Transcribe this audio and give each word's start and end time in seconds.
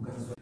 Lucas 0.00 0.37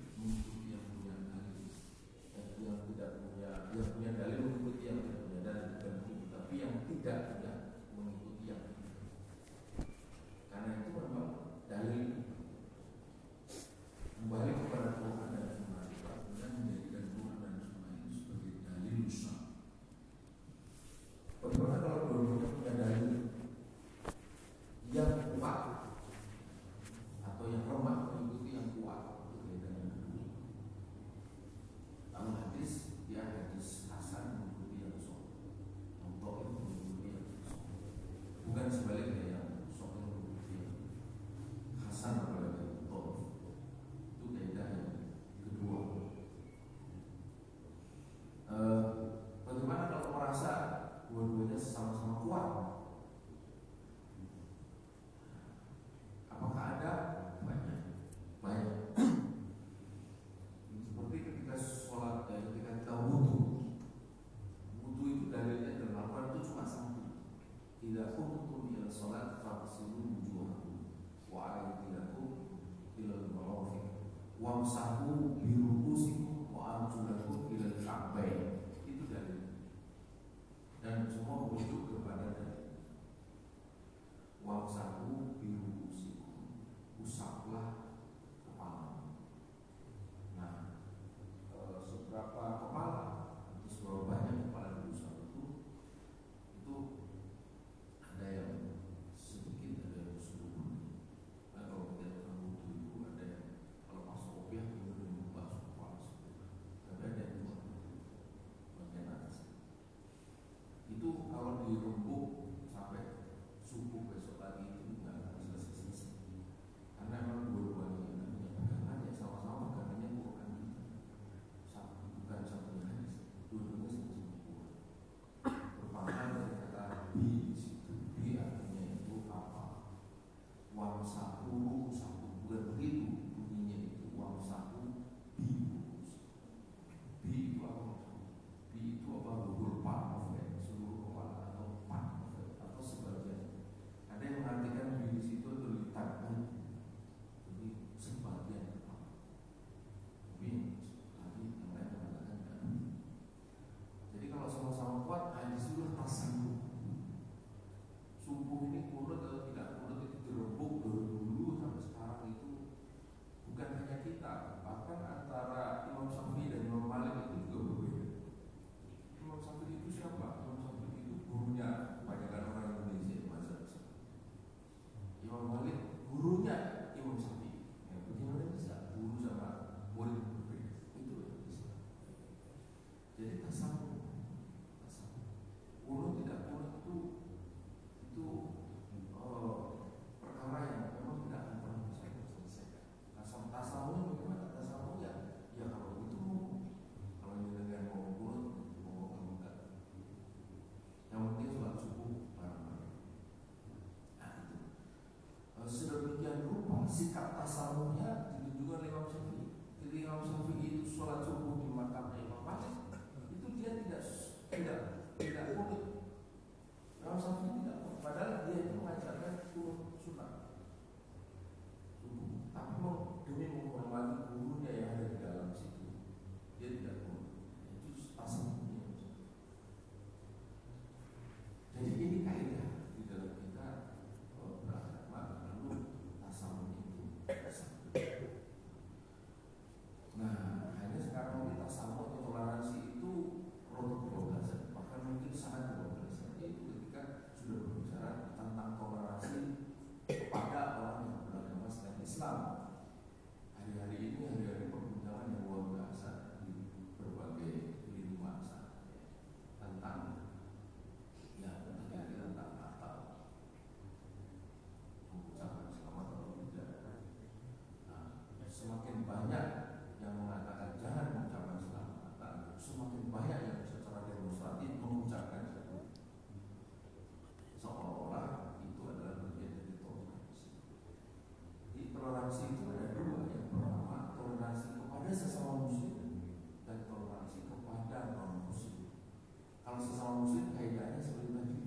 muslim 290.26 290.58
kaitannya 290.58 290.98
seperti 290.98 291.30
tadi. 291.38 291.58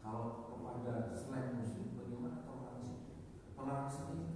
Kalau 0.00 0.48
kepada 0.48 1.12
selain 1.12 1.60
muslim 1.60 2.00
bagaimana 2.00 2.48
toleransi? 2.48 2.96
Toleransi 3.52 4.27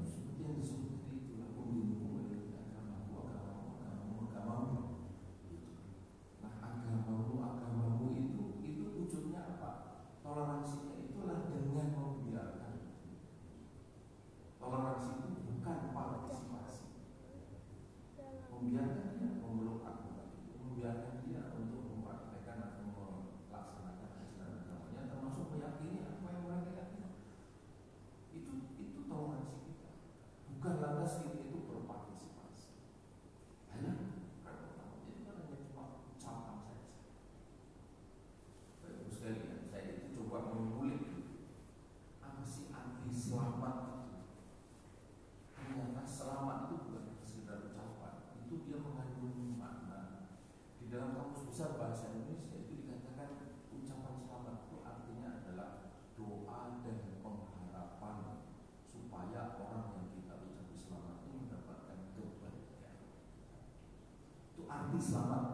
mati 64.92 65.08
selamat. 65.08 65.44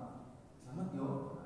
Selamat 0.66 0.88
yo. 0.98 1.37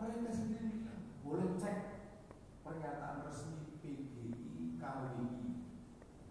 mereka 0.00 0.30
sendiri. 0.32 0.68
Bilang 0.80 1.02
boleh 1.26 1.48
cek 1.60 1.76
pernyataan 2.62 3.26
resmi 3.26 3.76
PGI 3.82 4.78
KWI 4.78 5.26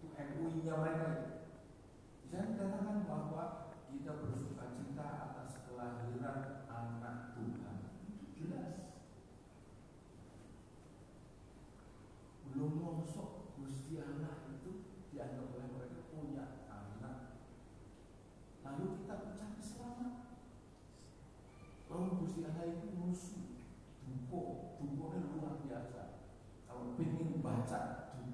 itu 0.00 0.06
MUI-nya 0.16 0.74
mereka 0.80 1.04
itu. 1.12 1.31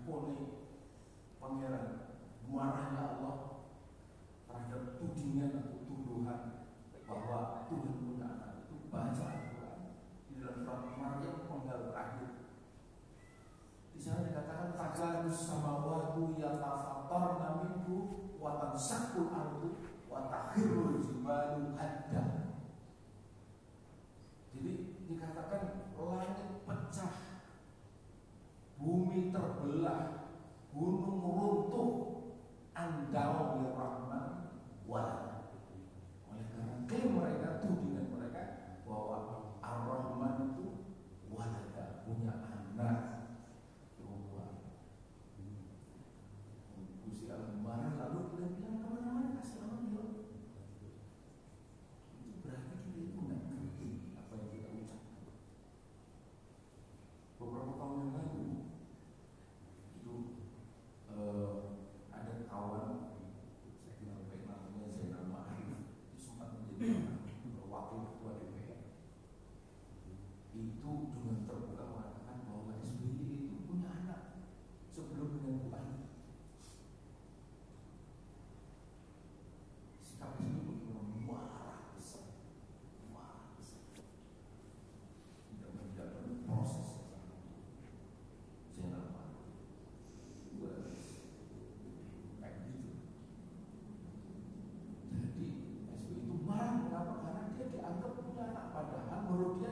Poni 0.08 0.64
pangeran 1.36 2.16
marahnya 2.48 3.20
Allah 3.20 3.36
terhadap 4.48 4.96
tudingan 4.96 5.52
atau 5.52 5.84
tuduhan 5.84 6.40
bahwa 7.04 7.68
Tuhan 7.68 7.96
menahan 8.08 8.64
itu 8.64 8.88
baca 8.88 9.24
Al-Quran 9.28 9.78
di 10.28 10.40
dalam 10.40 10.64
surat 10.64 10.96
Maryam 10.96 11.36
penggal 11.44 11.92
terakhir. 11.92 12.30
Di 13.92 13.98
sana 14.00 14.24
dikatakan 14.32 14.80
tagalus 14.80 15.36
sama 15.44 15.84
waktu 15.84 16.40
yang 16.40 16.56
tafatar 16.56 17.24
namiku 17.36 17.96
watan 18.40 18.72
sakul 18.72 19.28
ardu 19.28 19.76
watahirul 20.08 21.04
jibalu 21.04 21.76
hadi 21.76 21.97
terbelah 29.32 30.00
gunung 30.72 31.16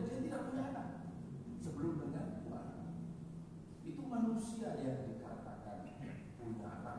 dia 0.07 0.23
tidak 0.23 0.41
punya 0.47 0.63
anak 0.71 0.89
sebelum 1.59 1.99
dengan 1.99 2.27
Tuhan. 2.39 2.67
Itu 3.83 4.03
manusia 4.07 4.79
yang 4.79 5.03
dikatakan 5.11 5.79
punya 6.39 6.71
anak 6.79 6.97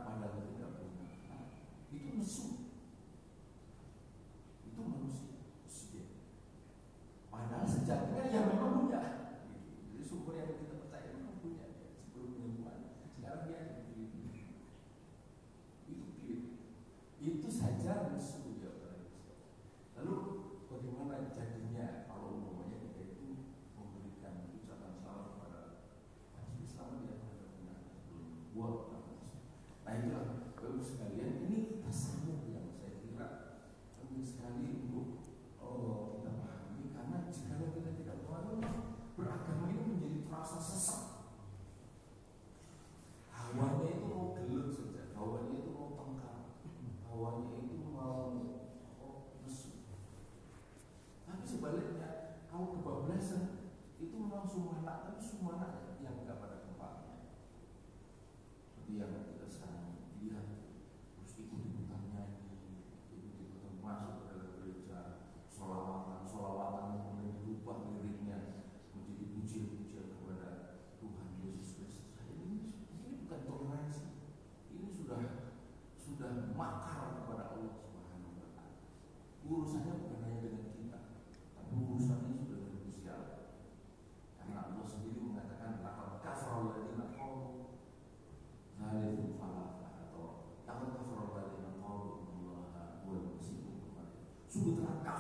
much 55.17 55.41
more 55.41 55.57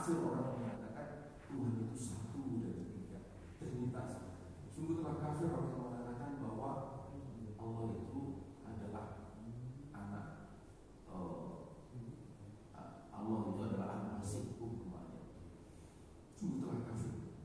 tafsir 0.07 0.23
orang 0.23 0.55
mengatakan 0.55 1.35
Tuhan 1.51 1.83
itu 1.83 1.95
satu 1.99 2.63
dan 2.63 2.79
tiga. 2.95 3.19
Trinitas 3.59 4.39
sungguh 4.71 5.03
telah 5.03 5.19
kafir 5.19 5.51
orang 5.51 5.67
yang 5.67 5.83
mengatakan 5.83 6.31
bahwa 6.39 6.71
Allah 7.59 7.85
itu 7.91 8.21
adalah 8.63 9.35
anak 9.91 10.55
uh, 11.11 11.75
Allah 13.11 13.39
itu 13.51 13.59
adalah 13.67 13.87
anak 13.99 14.23
masih 14.23 14.55
umpamanya 14.63 15.27
sungguh 16.39 16.63
telah 16.63 16.87
kafir. 16.87 17.35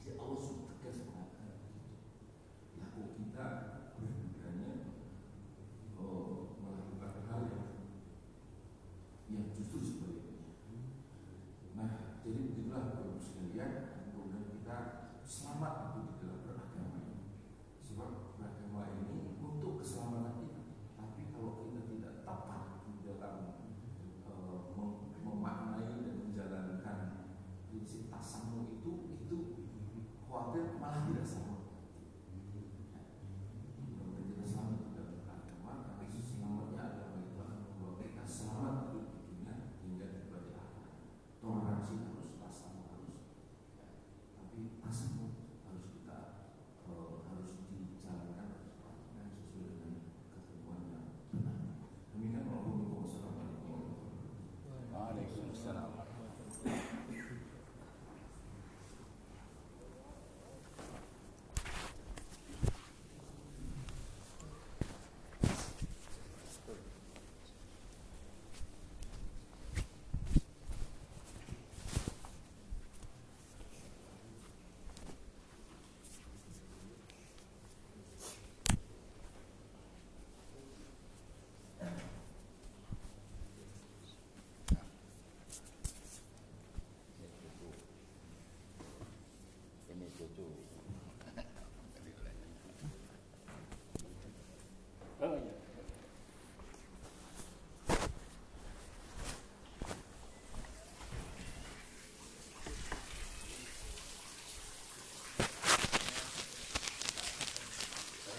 Jadi 0.00 0.16
Allah 0.16 0.40
sudah 0.40 0.72
tegas 0.72 1.04
mengatakan 1.04 1.52
ya 2.80 2.84
kok 2.96 3.12
kita 3.12 3.46
berbenarnya 3.92 4.72
uh, 6.00 6.00
eh, 6.00 6.32
melakukan 6.64 7.12
hal 7.28 7.40
yang 7.52 7.68
yang 9.28 9.44
justru 9.52 9.84
sebaliknya 9.84 10.17
jadi 12.24 12.38
begitulah 12.50 12.80
Bapak 12.90 13.04
Ibu 13.08 13.20
sekalian, 13.20 13.70
kemudian 14.12 14.44
kita 14.50 14.78
selamat. 15.22 15.87